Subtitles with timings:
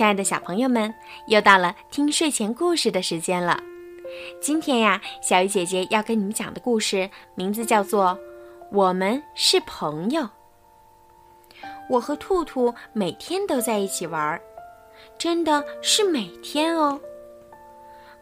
[0.00, 0.94] 亲爱的小朋友们，
[1.26, 3.60] 又到了听睡前故事的时间了。
[4.40, 8.04] 今天呀，小鱼姐姐要跟你们讲的故事名字叫做
[8.72, 10.22] 《我们是朋友》。
[11.90, 14.40] 我和兔兔每天都在一起玩，
[15.18, 16.98] 真的是每天哦。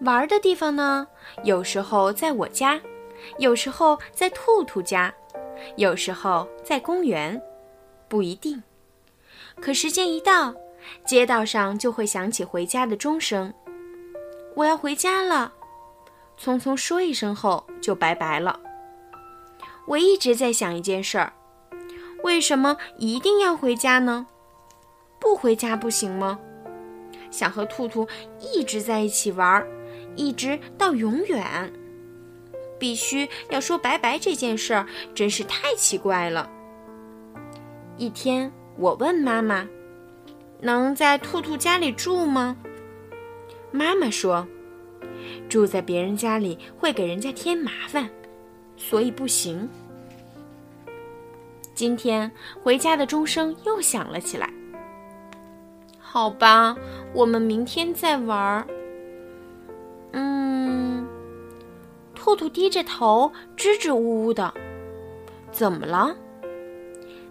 [0.01, 1.07] 玩的地方呢，
[1.45, 2.81] 有时候在我家，
[3.39, 5.15] 有时候在兔兔家，
[5.77, 7.41] 有时候在公园，
[8.09, 8.61] 不一定。
[9.61, 10.53] 可时间一到，
[11.07, 13.53] 街道上就会响起回家的钟声。
[14.55, 15.53] 我要回家了，
[16.39, 18.61] 匆匆说一声后就拜拜了。
[19.87, 21.33] 我一直在想一件事儿：
[22.23, 24.27] 为什么一定要回家呢？
[25.19, 26.39] 不回家不行吗？
[27.31, 28.09] 想和兔兔
[28.41, 29.67] 一直在一起玩，
[30.17, 31.73] 一直到永远。
[32.79, 36.49] 必须要说拜拜这件事儿，真是太奇怪了。
[37.97, 39.69] 一天，我问妈妈。
[40.61, 42.57] 能在兔兔家里住吗？
[43.71, 44.47] 妈妈说，
[45.49, 48.09] 住在别人家里会给人家添麻烦，
[48.77, 49.69] 所以不行。
[51.75, 52.31] 今天
[52.63, 54.53] 回家的钟声又响了起来。
[55.99, 56.77] 好吧，
[57.15, 58.67] 我们明天再玩。
[60.13, 61.07] 嗯，
[62.15, 64.53] 兔兔低着头，支支吾吾的。
[65.53, 66.17] 怎么了？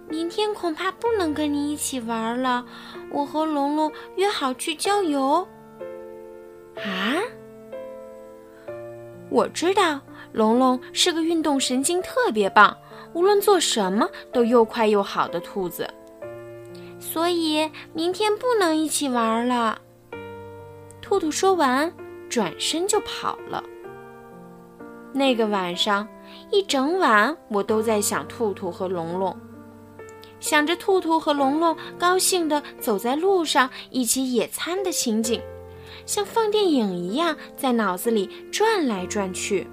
[0.09, 2.66] 明天恐怕不能跟你一起玩了。
[3.11, 5.47] 我和龙龙约好去郊游。
[6.77, 7.16] 啊？
[9.30, 9.99] 我知道
[10.31, 12.75] 龙龙是个运动神经特别棒，
[13.14, 15.86] 无论做什么都又快又好的兔子，
[16.97, 19.81] 所以明天不能一起玩了。
[21.02, 21.92] 兔兔说完，
[22.30, 23.61] 转身就跑了。
[25.14, 26.08] 那个晚上，
[26.52, 29.36] 一整晚我都在想兔兔和龙龙。
[30.39, 35.41] 想着兔兔和龙龙高兴地走在路上，一起野餐的情景，
[36.05, 39.67] 像放电影一样在脑子里转来转去，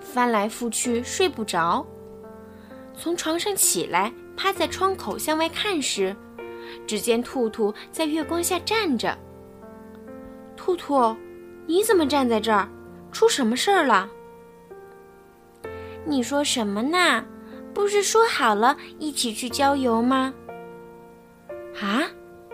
[0.00, 1.84] 翻来覆去睡不着。
[2.94, 6.16] 从床上起来，趴在窗口向外看时，
[6.86, 9.16] 只见兔兔在月光下站着。
[10.56, 11.14] 兔兔，
[11.66, 12.66] 你怎么站在这儿？
[13.12, 14.08] 出什么事儿了？
[16.06, 17.24] 你说什么呢？
[17.76, 20.32] 不是说好了一起去郊游吗？
[21.78, 22.08] 啊，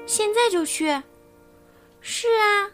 [0.05, 1.01] 现在就去？
[2.01, 2.69] 是啊。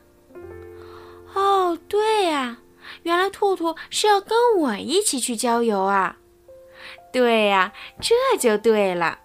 [1.35, 2.57] 哦，对呀，
[3.03, 6.17] 原来兔兔是要跟我一起去郊游啊。
[7.13, 7.71] 对呀，
[8.01, 9.19] 这就对了。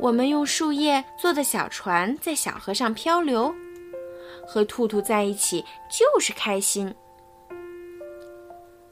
[0.00, 3.54] 我们用树叶做的小船在小河上漂流，
[4.44, 6.92] 和兔兔在一起就是开心。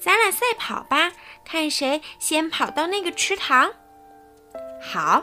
[0.01, 1.13] 咱俩赛跑吧，
[1.45, 3.71] 看谁先跑到那个池塘。
[4.81, 5.23] 好，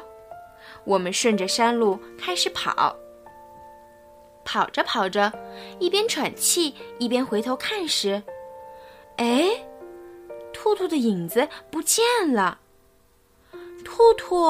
[0.85, 2.95] 我们顺着山路开始跑。
[4.45, 5.33] 跑着跑着，
[5.79, 8.21] 一边喘气一边回头看时，
[9.17, 9.66] 哎，
[10.53, 12.59] 兔兔的影子不见了。
[13.83, 14.45] 兔兔，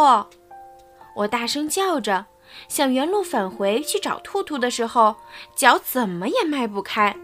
[1.16, 2.26] 我大声叫着，
[2.68, 5.16] 想原路返回去找兔兔的时候，
[5.56, 7.16] 脚怎么也迈不开。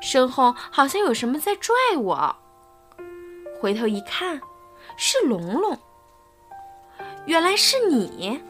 [0.00, 2.34] 身后好像有什么在拽我，
[3.60, 4.40] 回头一看，
[4.96, 5.78] 是龙龙。
[7.26, 8.40] 原来是你！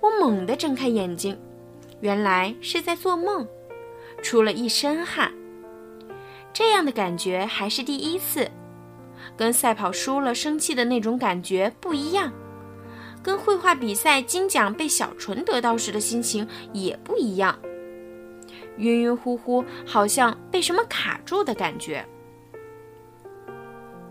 [0.00, 1.38] 我猛地睁开眼睛，
[2.00, 3.46] 原来是在做梦，
[4.22, 5.32] 出了一身汗。
[6.52, 8.50] 这样的感觉还是第一次，
[9.36, 12.32] 跟赛跑输了生气的那种感觉不一样，
[13.22, 17.58] 跟绘画比赛金奖被小纯得到时的心情也不一样。
[18.78, 22.04] 晕晕乎乎，好像被什么卡住的感觉。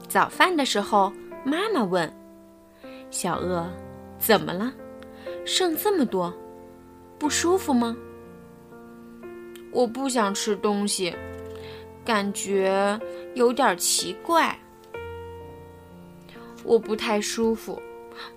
[0.07, 1.11] 早饭的时候，
[1.43, 2.11] 妈妈问
[3.11, 3.67] ：“小鳄，
[4.17, 4.73] 怎么了？
[5.45, 6.33] 剩这么多，
[7.17, 7.95] 不舒服吗？”
[9.71, 11.15] 我不想吃东西，
[12.03, 12.99] 感觉
[13.35, 14.57] 有点奇怪。
[16.63, 17.79] 我不太舒服，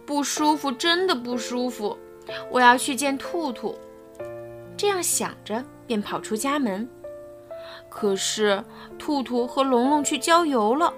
[0.04, 1.96] 不舒服，真的不舒服。
[2.50, 3.74] 我要去见兔兔。
[4.76, 5.64] 这样想着。
[5.86, 6.88] 便跑出家门，
[7.88, 8.64] 可是
[8.98, 10.92] 兔兔和龙龙去郊游了，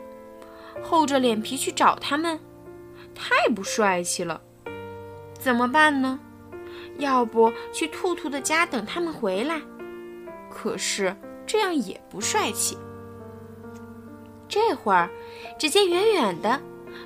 [0.82, 2.38] 厚着脸皮去找他们，
[3.14, 4.40] 太不帅气了。
[5.38, 6.19] 怎么办呢？
[6.98, 9.60] 要不去兔兔的家等他们回来？
[10.48, 11.14] 可是
[11.46, 12.78] 这样也不帅气。
[14.48, 15.10] 这会儿，
[15.58, 16.60] 只见远远的，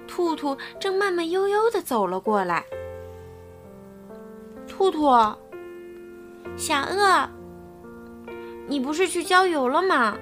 [0.06, 2.64] 兔兔正慢慢悠悠地走了过来。
[4.66, 5.06] 兔兔，
[6.56, 7.28] 小鳄。
[8.68, 10.16] 你不是去郊游了吗？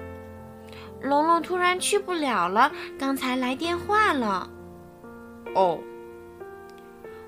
[1.01, 4.49] 龙龙突然去不了了，刚才来电话了。
[5.53, 5.79] 哦，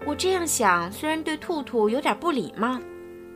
[0.05, 2.79] 我这样想，虽然对兔兔有点不礼貌，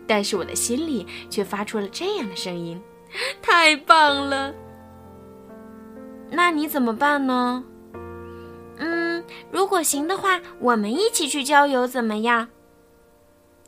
[0.07, 2.81] 但是我的心里却发出了这样的声音：
[3.43, 4.53] 太棒了！
[6.31, 7.63] 那你怎么办呢？
[8.77, 12.47] 嗯，如果行的话，我们一起去郊游怎么样？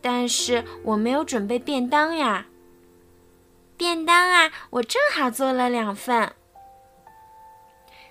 [0.01, 2.47] 但是我没有准备便当呀。
[3.77, 6.33] 便当啊，我正好做了两份。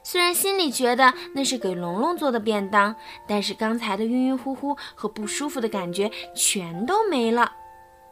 [0.02, 2.94] 虽然心里觉得那是给龙龙做的便当，
[3.26, 7.52] 但是刚才的晕晕乎乎和不舒服的感觉全都没了，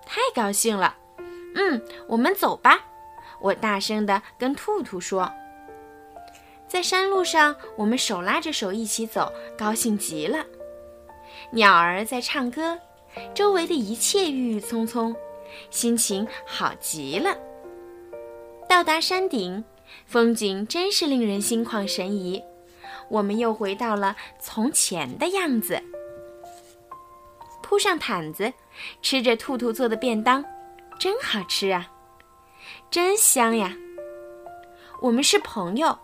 [0.06, 0.96] 太高兴了。
[1.54, 2.81] 嗯，我们走吧！
[3.40, 5.31] 我大声地跟兔兔说。
[6.66, 10.46] 在山路上，我们手拉着手一起走，高兴极了。
[11.50, 12.78] 鸟儿在唱歌，
[13.34, 15.14] 周围的一切郁郁葱葱，
[15.70, 17.37] 心情好极了。
[18.69, 19.62] 到达山顶，
[20.06, 22.43] 风景真是令人心旷神怡。
[23.08, 25.82] 我们又回到了从前的样子，
[27.62, 28.52] 铺上毯子，
[29.02, 30.43] 吃着兔兔做的便当，
[30.99, 31.90] 真好吃啊，
[32.90, 33.76] 真香呀！
[35.00, 35.99] 我们是朋友。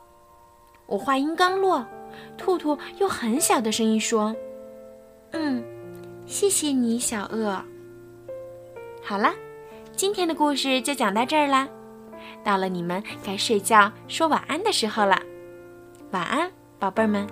[0.87, 1.87] 我话音刚落，
[2.37, 4.35] 兔兔用很小的声音说
[5.33, 5.63] ：“嗯，
[6.27, 7.63] 谢谢你，小鳄。”
[9.09, 9.33] 好了，
[9.97, 11.67] 今天的故事就讲到这儿啦。
[12.45, 15.19] 到了你们该睡觉、说晚安的时候了，
[16.11, 17.27] 晚安，宝贝儿们。